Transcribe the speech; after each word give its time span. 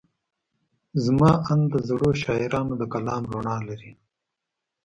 زما 1.05 1.31
اند 1.51 1.63
د 1.73 1.75
زړو 1.89 2.09
شاعرانو 2.21 2.73
د 2.77 2.83
کلام 2.93 3.23
رڼا 3.33 3.57
لري. 3.67 3.91